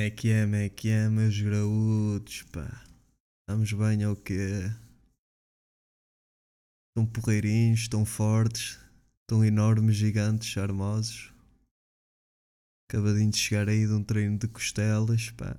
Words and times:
é 0.00 0.10
que 0.10 0.30
é, 0.30 0.64
é 0.64 0.68
que 0.70 0.88
é, 0.88 1.10
meus 1.10 1.38
graúdos, 1.38 2.42
pá. 2.44 2.86
Estamos 3.42 3.70
bem 3.72 4.06
ou 4.06 4.16
quê? 4.16 4.62
Estão 6.88 7.06
porreirinhos, 7.06 7.80
estão 7.80 8.06
fortes, 8.06 8.78
estão 9.20 9.44
enormes, 9.44 9.96
gigantes, 9.96 10.48
charmosos. 10.48 11.34
Acabadinho 12.88 13.30
de 13.30 13.36
chegar 13.36 13.68
aí 13.68 13.86
de 13.86 13.92
um 13.92 14.02
treino 14.02 14.38
de 14.38 14.48
costelas, 14.48 15.30
pá. 15.32 15.54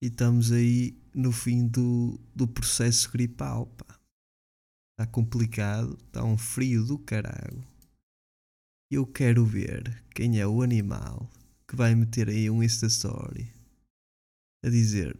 E 0.00 0.06
estamos 0.06 0.52
aí 0.52 0.96
no 1.12 1.32
fim 1.32 1.66
do, 1.66 2.20
do 2.34 2.46
processo 2.46 3.10
gripal, 3.10 3.66
pá. 3.66 3.98
Está 4.92 5.10
complicado, 5.10 5.98
está 6.06 6.22
um 6.22 6.38
frio 6.38 6.84
do 6.84 6.98
caralho. 6.98 7.66
Eu 8.90 9.04
quero 9.06 9.44
ver 9.44 10.04
quem 10.14 10.38
é 10.38 10.46
o 10.46 10.62
animal 10.62 11.28
que 11.68 11.76
vai 11.76 11.94
meter 11.94 12.28
aí 12.28 12.48
um 12.48 12.62
Insta 12.62 12.86
Story 12.86 13.52
a 14.64 14.70
dizer 14.70 15.16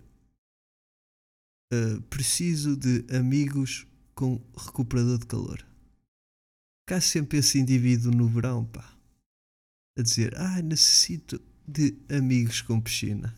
uh, 1.72 2.02
preciso 2.08 2.76
de 2.76 3.04
amigos 3.14 3.86
com 4.14 4.36
recuperador 4.56 5.18
de 5.18 5.26
calor. 5.26 5.64
Cá 6.88 7.00
sempre 7.00 7.38
esse 7.38 7.58
indivíduo 7.58 8.10
no 8.10 8.26
verão, 8.26 8.64
pá. 8.64 8.96
A 9.96 10.02
dizer, 10.02 10.34
ah, 10.36 10.62
necessito 10.62 11.40
de 11.66 11.98
amigos 12.08 12.62
com 12.62 12.80
piscina. 12.80 13.36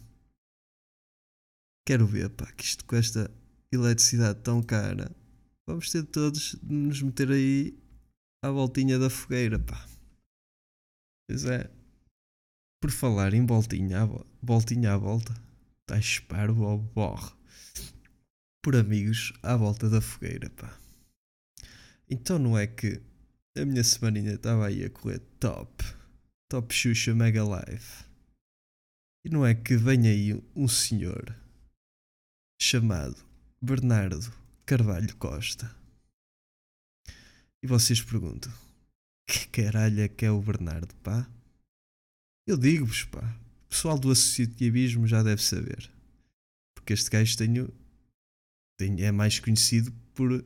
Quero 1.87 2.07
ver, 2.07 2.31
pá, 2.31 2.51
que 2.53 2.63
isto 2.63 2.85
com 2.85 2.95
esta 2.95 3.31
eletricidade 3.73 4.41
tão 4.43 4.63
cara, 4.63 5.15
vamos 5.67 5.91
ter 5.91 6.05
todos 6.05 6.57
de 6.63 6.73
nos 6.73 7.03
meter 7.03 7.31
aí 7.31 7.77
à 8.45 8.51
voltinha 8.51 8.99
da 8.99 9.11
fogueira, 9.11 9.59
pá. 9.59 9.85
Pois 11.29 11.45
é. 11.45 11.80
Por 12.81 12.91
falar 12.91 13.35
em 13.35 13.45
voltinha, 13.45 14.09
voltinha 14.43 14.95
à 14.95 14.97
volta, 14.97 15.35
está 15.83 15.99
esperto 15.99 16.63
ou 16.63 16.79
borre. 16.79 17.31
Por 18.63 18.75
amigos 18.75 19.35
à 19.43 19.55
volta 19.55 19.89
da 19.91 20.01
fogueira, 20.01 20.49
pá. 20.51 20.79
Então 22.09 22.39
não 22.39 22.59
é 22.59 22.67
que 22.67 23.03
a 23.57 23.65
minha 23.67 23.85
semaninha 23.85 24.33
estava 24.33 24.67
aí 24.67 24.85
a 24.85 24.91
correr 24.91 25.19
top, 25.39 25.85
top 26.49 26.75
Xuxa 26.75 27.15
Mega 27.15 27.45
Live. 27.45 28.05
E 29.27 29.29
não 29.29 29.45
é 29.45 29.55
que 29.55 29.77
vem 29.77 30.09
aí 30.09 30.43
um 30.57 30.67
senhor 30.67 31.37
chamado 32.61 33.17
Bernardo 33.61 34.33
Carvalho 34.65 35.15
Costa. 35.17 35.71
E 37.63 37.67
vocês 37.67 38.01
perguntam: 38.01 38.53
que 39.27 39.47
caralho 39.49 40.01
é 40.01 40.09
que 40.09 40.25
é 40.25 40.31
o 40.31 40.41
Bernardo, 40.41 40.95
pá? 40.97 41.29
Eu 42.51 42.57
digo-vos, 42.57 43.05
pá, 43.05 43.21
o 43.67 43.69
pessoal 43.69 43.97
do 43.97 44.11
associativismo 44.11 45.07
já 45.07 45.23
deve 45.23 45.41
saber. 45.41 45.89
Porque 46.75 46.93
este 46.93 47.09
gajo 47.09 47.39
tenho, 47.39 47.73
tenho, 48.77 49.05
é 49.05 49.13
mais 49.13 49.39
conhecido 49.39 49.93
por, 50.13 50.45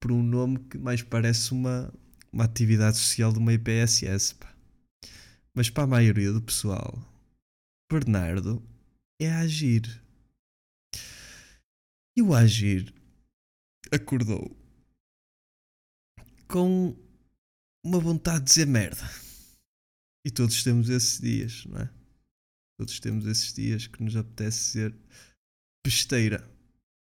por 0.00 0.10
um 0.10 0.20
nome 0.20 0.58
que 0.64 0.76
mais 0.76 1.00
parece 1.00 1.52
uma, 1.52 1.94
uma 2.32 2.42
atividade 2.42 2.96
social 2.96 3.32
de 3.32 3.38
uma 3.38 3.52
IPSS, 3.52 4.34
pá. 4.34 4.52
Mas 5.54 5.70
para 5.70 5.84
a 5.84 5.86
maioria 5.86 6.32
do 6.32 6.42
pessoal, 6.42 6.92
Bernardo 7.88 8.60
é 9.20 9.30
agir. 9.30 10.02
E 12.16 12.20
o 12.20 12.34
agir 12.34 12.92
acordou 13.92 14.56
com 16.48 16.96
uma 17.84 18.00
vontade 18.00 18.40
de 18.40 18.44
dizer 18.46 18.66
merda. 18.66 19.23
E 20.24 20.30
todos 20.30 20.62
temos 20.62 20.88
esses 20.88 21.20
dias, 21.20 21.64
não 21.66 21.80
é? 21.80 21.90
Todos 22.78 22.98
temos 22.98 23.26
esses 23.26 23.52
dias 23.52 23.86
que 23.86 24.02
nos 24.02 24.16
apetece 24.16 24.58
ser 24.58 24.96
besteira. 25.84 26.48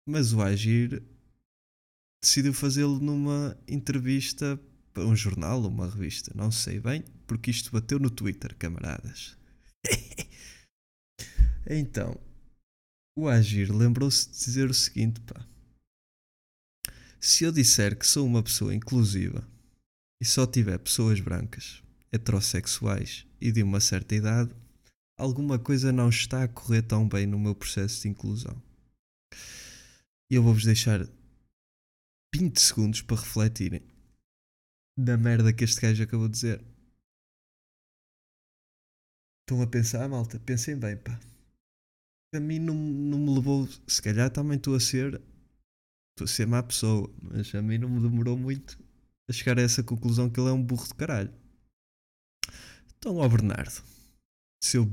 Mas 0.09 0.33
o 0.33 0.43
Agir 0.43 1.03
decidiu 2.23 2.55
fazê-lo 2.55 2.99
numa 2.99 3.57
entrevista 3.69 4.59
para 4.93 5.05
um 5.05 5.15
jornal 5.15 5.63
ou 5.63 5.69
uma 5.69 5.91
revista, 5.91 6.33
não 6.35 6.51
sei 6.51 6.81
bem, 6.81 7.03
porque 7.27 7.51
isto 7.51 7.71
bateu 7.71 7.99
no 7.99 8.11
Twitter, 8.11 8.57
camaradas. 8.57 9.37
então, 11.69 12.19
o 13.17 13.29
Agir 13.29 13.71
lembrou-se 13.71 14.29
de 14.31 14.39
dizer 14.39 14.71
o 14.71 14.75
seguinte, 14.75 15.21
pá. 15.21 15.47
Se 17.21 17.45
eu 17.45 17.53
disser 17.53 17.99
que 17.99 18.07
sou 18.07 18.27
uma 18.27 18.43
pessoa 18.43 18.75
inclusiva 18.75 19.49
e 20.21 20.25
só 20.25 20.47
tiver 20.47 20.79
pessoas 20.79 21.21
brancas, 21.21 21.84
heterossexuais 22.15 23.27
e 23.41 23.51
de 23.51 23.63
uma 23.63 23.81
certa 23.81 24.15
idade, 24.15 24.55
alguma 25.19 25.59
coisa 25.59 25.91
não 25.91 26.09
está 26.09 26.45
a 26.45 26.49
correr 26.49 26.83
tão 26.83 27.09
bem 27.09 27.27
no 27.27 27.39
meu 27.39 27.55
processo 27.55 28.03
de 28.03 28.09
inclusão. 28.09 28.63
E 30.31 30.37
eu 30.37 30.43
vou-vos 30.43 30.65
deixar 30.65 31.01
20 32.35 32.61
segundos 32.61 33.03
para 33.03 33.17
refletirem 33.17 33.83
da 34.97 35.17
merda 35.17 35.53
que 35.53 35.65
este 35.65 35.81
gajo 35.81 36.05
acabou 36.05 36.29
de 36.29 36.35
dizer. 36.35 36.65
Estão 39.41 39.61
a 39.61 39.67
pensar, 39.67 40.09
malta? 40.09 40.39
Pensem 40.39 40.79
bem, 40.79 40.97
pá. 40.97 41.19
A 42.35 42.41
mim 42.41 42.59
não, 42.59 42.75
não 42.75 43.19
me 43.19 43.35
levou. 43.35 43.69
Se 43.87 44.01
calhar 44.01 44.31
também 44.31 44.57
estou 44.57 44.75
a 44.75 44.81
ser. 44.81 45.21
Estou 46.13 46.25
a 46.25 46.29
ser 46.29 46.47
má 46.47 46.63
pessoa, 46.63 47.13
mas 47.21 47.53
a 47.55 47.61
mim 47.61 47.77
não 47.77 47.89
me 47.89 48.01
demorou 48.01 48.39
muito 48.39 48.79
a 49.29 49.33
chegar 49.33 49.59
a 49.59 49.63
essa 49.63 49.83
conclusão 49.83 50.31
que 50.31 50.39
ele 50.39 50.49
é 50.49 50.53
um 50.53 50.63
burro 50.63 50.87
de 50.87 50.95
caralho. 50.95 51.44
Então, 53.05 53.19
ó 53.19 53.29
Bernardo, 53.29 53.85
seu 54.63 54.91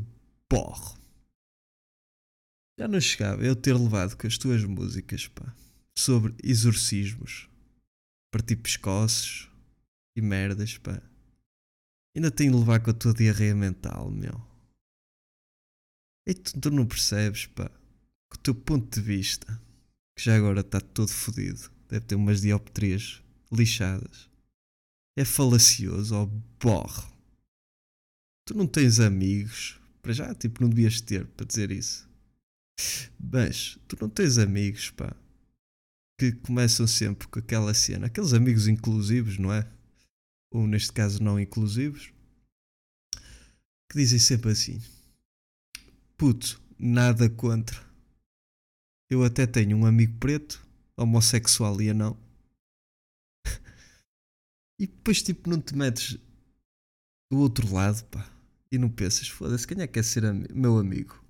porro, 0.50 1.00
já 2.78 2.86
não 2.86 3.00
chegava 3.00 3.42
eu 3.42 3.56
ter 3.56 3.74
levado 3.74 4.18
com 4.18 4.28
as 4.28 4.38
tuas 4.38 4.66
músicas, 4.66 5.30
pá, 5.30 5.56
sobre 5.98 6.36
exorcismos, 6.44 7.48
partir 8.30 8.58
pescoços 8.58 9.50
e 10.14 10.22
merdas, 10.22 10.78
pá. 10.78 11.02
Ainda 12.14 12.30
tenho 12.30 12.52
de 12.52 12.58
levar 12.58 12.84
com 12.84 12.92
a 12.92 12.94
tua 12.94 13.14
diarreia 13.14 13.56
mental, 13.56 14.12
meu. 14.12 14.46
E 16.28 16.34
tu, 16.34 16.60
tu 16.60 16.70
não 16.70 16.86
percebes, 16.86 17.46
pá, 17.46 17.70
com 18.30 18.36
o 18.36 18.42
teu 18.42 18.54
ponto 18.54 18.94
de 18.94 19.02
vista, 19.02 19.58
que 20.18 20.26
já 20.26 20.36
agora 20.36 20.60
está 20.60 20.82
todo 20.82 21.14
fodido, 21.14 21.72
deve 21.88 22.06
ter 22.08 22.16
umas 22.16 22.42
dioptrias 22.42 23.24
lixadas. 23.50 24.30
É 25.18 25.24
falacioso, 25.24 26.14
ó 26.14 26.26
borro 26.60 27.11
tu 28.52 28.58
não 28.58 28.68
tens 28.68 29.00
amigos. 29.00 29.80
Para 30.02 30.12
já, 30.12 30.36
tipo, 30.36 30.62
não 30.62 30.70
devias 30.70 31.00
ter 31.00 31.26
para 31.26 31.46
dizer 31.46 31.72
isso. 31.72 32.10
Mas 33.18 33.80
tu 33.88 33.96
não 34.02 34.10
tens 34.10 34.38
amigos, 34.38 34.90
pá, 34.90 35.16
que 36.20 36.34
começam 36.34 36.86
sempre 36.86 37.28
com 37.28 37.40
aquela 37.40 37.74
cena, 37.74 38.08
aqueles 38.08 38.34
amigos 38.34 38.68
inclusivos, 38.68 39.38
não 39.38 39.54
é? 39.54 39.72
Ou 40.52 40.68
neste 40.68 40.92
caso 40.92 41.24
não 41.24 41.40
inclusivos, 41.40 42.12
que 43.90 43.98
dizem 43.98 44.20
sempre 44.20 44.52
assim: 44.52 44.82
Puto, 46.18 46.62
nada 46.78 47.30
contra. 47.30 47.80
Eu 49.10 49.24
até 49.24 49.46
tenho 49.46 49.78
um 49.78 49.86
amigo 49.86 50.18
preto, 50.18 50.66
homossexual 50.98 51.82
e 51.82 51.94
não. 51.94 52.18
e 54.80 54.88
depois, 54.88 55.22
tipo, 55.22 55.50
não 55.50 55.62
te 55.62 55.76
metes 55.76 56.18
do 57.32 57.38
outro 57.40 57.72
lado, 57.72 58.04
pá. 58.06 58.41
E 58.72 58.78
não 58.78 58.90
pensas, 58.90 59.28
foda-se, 59.28 59.68
quem 59.68 59.82
é 59.82 59.88
que 59.88 59.94
quer 59.94 60.04
ser 60.04 60.26
am 60.26 60.46
meu 60.54 60.78
amigo? 60.78 61.24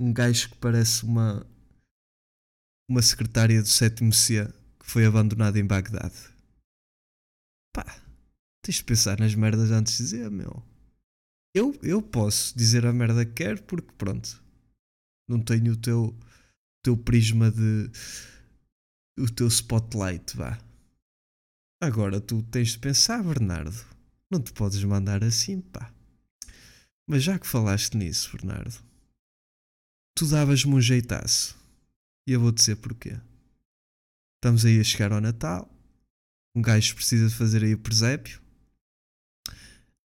Um 0.00 0.12
gajo 0.12 0.50
que 0.50 0.56
parece 0.58 1.04
uma. 1.04 1.46
Uma 2.88 3.02
secretária 3.02 3.60
do 3.60 3.68
sétimo 3.68 4.12
C 4.12 4.46
que 4.78 4.86
foi 4.86 5.04
abandonada 5.04 5.58
em 5.58 5.66
Bagdade. 5.66 6.16
Pá, 7.74 7.84
tens 8.62 8.76
de 8.76 8.84
pensar 8.84 9.18
nas 9.18 9.34
merdas 9.34 9.70
antes 9.70 9.98
de 9.98 10.04
dizer, 10.04 10.30
meu. 10.30 10.62
Eu, 11.54 11.78
eu 11.82 12.00
posso 12.00 12.56
dizer 12.56 12.86
a 12.86 12.92
merda 12.92 13.26
que 13.26 13.32
quero 13.32 13.62
porque, 13.64 13.92
pronto, 13.98 14.42
não 15.28 15.42
tenho 15.42 15.72
o 15.72 15.76
teu, 15.76 16.16
teu 16.82 16.96
prisma 16.96 17.50
de. 17.50 17.90
o 19.18 19.28
teu 19.30 19.48
spotlight, 19.48 20.36
vá. 20.36 20.58
Agora 21.82 22.20
tu 22.20 22.42
tens 22.44 22.70
de 22.70 22.78
pensar, 22.78 23.22
Bernardo 23.22 23.98
não 24.30 24.42
te 24.42 24.52
podes 24.52 24.82
mandar 24.84 25.24
assim, 25.24 25.60
pá. 25.60 25.92
Mas 27.10 27.22
já 27.22 27.38
que 27.38 27.46
falaste 27.46 27.96
nisso, 27.96 28.30
Bernardo, 28.36 28.84
tu 30.14 30.26
davas-me 30.26 30.74
um 30.74 30.80
jeitaço. 30.80 31.56
E 32.28 32.32
eu 32.32 32.40
vou 32.40 32.52
dizer 32.52 32.76
porquê. 32.76 33.18
Estamos 34.36 34.66
aí 34.66 34.78
a 34.78 34.84
chegar 34.84 35.12
ao 35.12 35.20
Natal. 35.20 35.66
Um 36.54 36.60
gajo 36.60 36.94
precisa 36.94 37.26
de 37.26 37.34
fazer 37.34 37.64
aí 37.64 37.72
o 37.72 37.78
presépio. 37.78 38.42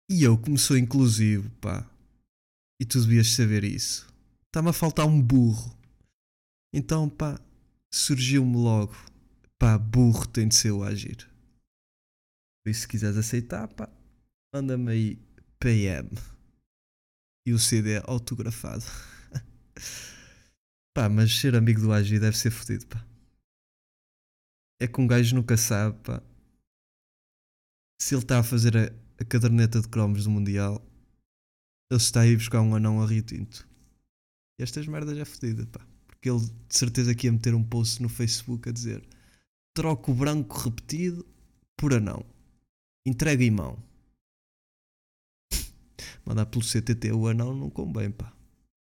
E 0.09 0.23
eu, 0.23 0.39
como 0.39 0.57
sou 0.57 0.75
inclusivo, 0.75 1.51
pá. 1.61 1.87
E 2.81 2.85
tu 2.85 2.99
devias 2.99 3.27
saber 3.27 3.63
isso. 3.63 4.11
Está-me 4.47 4.69
a 4.69 4.73
faltar 4.73 5.05
um 5.05 5.21
burro. 5.21 5.77
Então, 6.73 7.07
pá, 7.07 7.39
surgiu-me 7.93 8.55
logo. 8.55 8.95
Pá, 9.59 9.77
burro 9.77 10.25
tem 10.27 10.47
de 10.47 10.55
ser 10.55 10.71
o 10.71 10.83
agir. 10.83 11.29
E 12.65 12.73
se 12.73 12.87
quiseres 12.87 13.17
aceitar, 13.17 13.67
pá, 13.67 13.87
manda-me 14.51 14.91
aí 14.91 15.19
PM 15.59 16.09
e 17.47 17.53
o 17.53 17.59
CD 17.59 18.01
autografado. 18.03 18.83
Pá, 20.93 21.07
mas 21.07 21.31
ser 21.39 21.55
amigo 21.55 21.79
do 21.79 21.93
Agi 21.93 22.19
deve 22.19 22.37
ser 22.37 22.51
fodido, 22.51 22.85
pá. 22.87 23.07
É 24.81 24.87
que 24.87 24.99
um 24.99 25.07
gajo 25.07 25.33
nunca 25.33 25.55
sabe, 25.55 25.97
pá. 26.03 26.21
Se 28.01 28.15
ele 28.15 28.23
está 28.23 28.39
a 28.39 28.43
fazer 28.43 28.75
a, 28.75 28.91
a 29.17 29.23
caderneta 29.23 29.79
de 29.79 29.87
cromos 29.87 30.25
do 30.25 30.29
Mundial, 30.29 30.85
ele 31.89 32.01
está 32.01 32.21
a 32.21 32.27
ir 32.27 32.35
buscar 32.35 32.61
um 32.61 32.75
anão 32.75 33.01
a 33.01 33.05
Rio 33.05 33.21
Tinto. 33.21 33.65
E 34.59 34.63
estas 34.63 34.85
merdas 34.85 35.17
é 35.17 35.23
fodida, 35.23 35.65
pá. 35.67 35.87
Porque 36.05 36.29
ele 36.29 36.39
de 36.39 36.77
certeza 36.77 37.15
que 37.15 37.27
ia 37.27 37.31
meter 37.31 37.55
um 37.55 37.63
post 37.63 38.01
no 38.01 38.09
Facebook 38.09 38.67
a 38.67 38.73
dizer 38.73 39.07
troco 39.73 40.11
o 40.11 40.15
branco 40.15 40.57
repetido 40.57 41.25
por 41.77 41.93
anão. 41.93 42.25
Entrega 43.05 43.43
em 43.43 43.51
mão. 43.51 43.86
Mandar 46.27 46.45
pelo 46.47 46.61
CTT 46.61 47.13
o 47.13 47.25
anão 47.25 47.55
não 47.55 47.69
convém, 47.69 48.11
pá. 48.11 48.35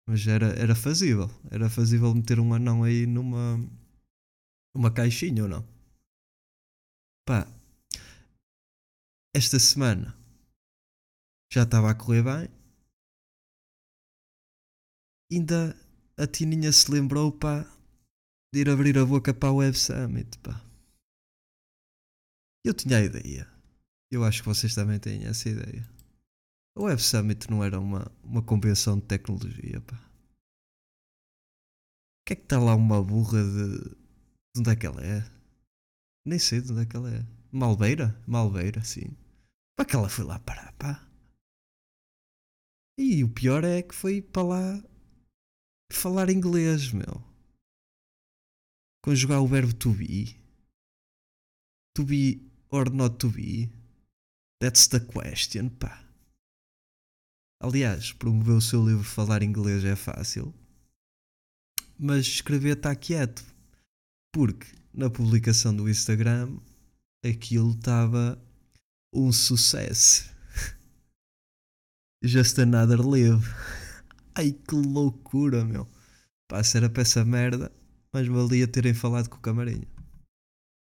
Mas 0.07 0.25
era, 0.29 0.47
era 0.55 0.77
fazível. 0.77 1.29
Era 1.51 1.69
fazível 1.69 2.15
meter 2.15 2.39
um 2.39 2.55
anão 2.55 2.85
aí 2.85 3.05
numa. 3.05 3.59
Uma 4.73 4.93
caixinha 4.93 5.43
ou 5.43 5.49
não? 5.49 5.67
Pá. 7.27 7.49
Esta 9.35 9.59
semana 9.59 10.17
já 11.53 11.65
estava 11.65 11.91
a 11.91 11.95
correr 11.97 12.23
bem. 12.23 12.49
Ainda 15.33 15.77
a 16.17 16.27
Tininha 16.29 16.71
se 16.71 16.93
lembrou, 16.93 17.33
pá, 17.33 17.65
de 18.55 18.61
ir 18.61 18.71
abrir 18.71 18.97
a 18.99 19.05
boca 19.05 19.35
para 19.35 19.51
o 19.51 19.57
Web 19.57 19.77
Summit, 19.77 20.39
pá. 20.39 20.65
Eu 22.65 22.73
tinha 22.73 22.99
a 22.99 23.03
ideia. 23.03 23.51
Eu 24.13 24.23
acho 24.23 24.43
que 24.43 24.49
vocês 24.49 24.77
também 24.77 25.01
têm 25.01 25.25
essa 25.25 25.49
ideia. 25.49 25.91
O 26.75 26.85
Web 26.85 27.03
Summit 27.03 27.51
não 27.51 27.63
era 27.63 27.79
uma, 27.79 28.11
uma 28.25 28.43
convenção 28.43 28.99
de 28.99 29.07
tecnologia, 29.07 29.81
pá. 29.83 29.97
O 32.21 32.25
que 32.27 32.33
é 32.33 32.37
que 32.37 32.43
está 32.43 32.59
lá 32.59 32.75
uma 32.75 33.03
burra 33.03 33.43
de. 33.43 34.03
De 34.55 34.61
onde 34.61 34.71
é 34.71 34.77
que 34.77 34.87
ela 34.87 35.03
é? 35.03 35.21
Nem 36.27 36.39
sei 36.39 36.61
de 36.61 36.73
onde 36.73 36.83
é 36.83 36.87
que 36.87 36.97
ela 36.97 37.11
é. 37.11 37.27
Malbeira? 37.51 38.23
Malbeira, 38.27 38.83
sim. 38.85 39.17
Para 39.77 39.87
que 39.87 39.97
ela 39.97 40.09
foi 40.09 40.25
lá 40.25 40.39
parar, 40.39 40.73
pá. 40.75 41.09
E 42.99 43.25
o 43.25 43.29
pior 43.29 43.65
é 43.65 43.83
que 43.83 43.95
foi 43.95 44.23
para 44.23 44.43
lá 44.43 44.85
falar 45.93 46.31
inglês, 46.31 46.93
meu. 46.93 47.23
Conjugar 49.03 49.43
o 49.43 49.47
verbo 49.47 49.75
to 49.75 49.93
be. 49.93 50.39
To 51.97 52.05
be 52.05 52.51
or 52.71 52.91
not 52.91 53.17
to 53.19 53.31
be? 53.31 53.71
That's 54.61 54.87
the 54.87 55.01
question, 55.01 55.71
pá. 55.71 56.12
Aliás, 57.63 58.11
promover 58.11 58.57
o 58.57 58.61
seu 58.61 58.85
livro 58.85 59.05
Falar 59.05 59.41
Inglês 59.41 59.85
é 59.85 59.95
fácil, 59.95 60.53
mas 61.97 62.27
escrever 62.27 62.77
está 62.77 62.93
quieto, 62.97 63.45
porque 64.35 64.67
na 64.93 65.09
publicação 65.09 65.73
do 65.73 65.89
Instagram 65.89 66.59
aquilo 67.25 67.71
estava 67.71 68.37
um 69.15 69.31
sucesso. 69.31 70.29
Just 72.21 72.59
another 72.59 73.01
live. 73.01 73.47
Ai 74.35 74.51
que 74.51 74.75
loucura, 74.75 75.65
meu. 75.65 75.89
Pá, 76.51 76.63
era 76.75 76.93
essa 77.01 77.25
merda, 77.25 77.71
mas 78.13 78.27
valia 78.27 78.67
terem 78.67 78.93
falado 78.93 79.31
com 79.31 79.37
o 79.37 79.41
Camarinha. 79.41 79.87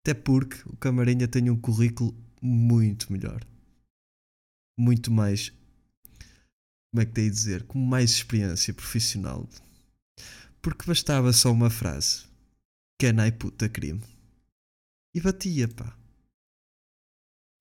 Até 0.04 0.16
porque 0.16 0.68
o 0.68 0.76
Camarinha 0.78 1.28
tem 1.28 1.48
um 1.48 1.62
currículo 1.62 2.18
muito 2.42 3.14
melhor. 3.14 3.46
Muito 4.80 5.12
mais. 5.12 5.54
Como 6.96 7.02
é 7.02 7.06
que 7.06 7.20
a 7.20 7.30
dizer? 7.30 7.64
Com 7.64 7.78
mais 7.78 8.12
experiência 8.12 8.74
profissional. 8.74 9.50
Porque 10.62 10.86
bastava 10.86 11.34
só 11.34 11.52
uma 11.52 11.70
frase. 11.70 12.24
Can 12.98 13.28
I 13.28 13.34
puta 13.34 13.68
crime? 13.68 14.02
E 15.14 15.20
batia, 15.20 15.68
pá. 15.68 15.94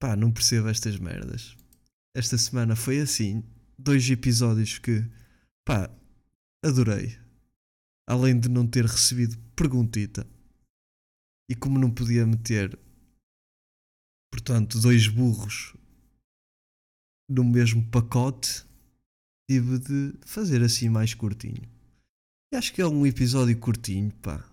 Pá, 0.00 0.14
não 0.14 0.30
percebo 0.30 0.68
estas 0.68 0.96
merdas. 0.98 1.56
Esta 2.14 2.38
semana 2.38 2.76
foi 2.76 3.00
assim. 3.00 3.42
Dois 3.76 4.08
episódios 4.08 4.78
que, 4.78 5.04
pá, 5.64 5.90
adorei. 6.64 7.18
Além 8.08 8.38
de 8.38 8.48
não 8.48 8.64
ter 8.64 8.84
recebido 8.84 9.36
perguntita 9.56 10.24
e 11.50 11.56
como 11.56 11.76
não 11.76 11.90
podia 11.90 12.24
meter, 12.24 12.78
portanto, 14.30 14.80
dois 14.80 15.08
burros 15.08 15.74
no 17.28 17.42
mesmo 17.42 17.84
pacote, 17.90 18.64
tive 19.48 19.78
de 19.78 20.14
fazer 20.24 20.62
assim 20.62 20.88
mais 20.88 21.14
curtinho. 21.14 21.62
E 22.52 22.56
acho 22.56 22.72
que 22.72 22.80
é 22.80 22.86
um 22.86 23.06
episódio 23.06 23.56
curtinho, 23.58 24.12
pá. 24.22 24.44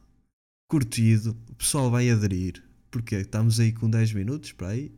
Curtido, 0.69 1.37
o 1.49 1.55
pessoal 1.55 1.89
vai 1.91 2.09
aderir. 2.09 2.63
Porque 2.89 3.15
estamos 3.15 3.59
aí 3.59 3.71
com 3.71 3.89
10 3.89 4.13
minutos 4.13 4.51
para 4.51 4.69
aí. 4.69 4.91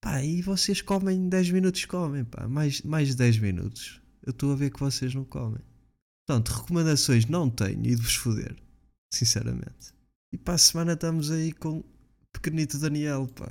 Pá, 0.00 0.22
e 0.22 0.40
vocês 0.40 0.80
comem 0.80 1.28
10 1.28 1.50
minutos, 1.50 1.84
comem, 1.84 2.24
pá. 2.24 2.48
Mais, 2.48 2.80
mais 2.82 3.08
de 3.08 3.16
10 3.16 3.38
minutos. 3.38 4.00
Eu 4.24 4.30
estou 4.30 4.52
a 4.52 4.56
ver 4.56 4.70
que 4.70 4.80
vocês 4.80 5.14
não 5.14 5.24
comem. 5.24 5.60
Portanto, 6.26 6.48
recomendações 6.48 7.26
não 7.26 7.50
tenho 7.50 7.84
e 7.84 7.94
de 7.94 8.02
vos 8.02 8.14
foder. 8.14 8.56
Sinceramente. 9.12 9.92
E 10.32 10.38
para 10.38 10.54
a 10.54 10.58
semana 10.58 10.92
estamos 10.92 11.30
aí 11.30 11.52
com 11.52 11.78
o 11.78 11.84
pequenito 12.32 12.78
Daniel, 12.78 13.26
pá. 13.34 13.50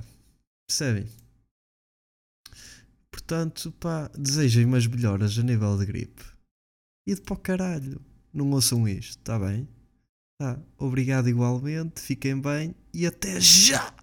Percebem? 0.68 1.08
Portanto, 3.12 3.72
pá, 3.74 4.10
desejem 4.18 4.66
umas 4.66 4.86
melhoras 4.88 5.38
a 5.38 5.44
nível 5.44 5.78
de 5.78 5.86
gripe. 5.86 6.24
E 7.08 7.16
de 7.16 7.22
para 7.22 7.34
o 7.34 7.38
caralho. 7.38 8.02
Não 8.34 8.52
ouçam 8.52 8.88
isto, 8.88 9.20
está 9.20 9.40
bem? 9.40 9.68
Tá. 10.40 10.60
Obrigado 10.78 11.28
igualmente, 11.28 12.00
fiquem 12.00 12.40
bem 12.40 12.76
e 12.94 13.08
até 13.08 13.40
já! 13.42 13.94